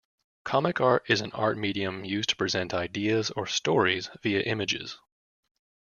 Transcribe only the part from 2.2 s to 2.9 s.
to present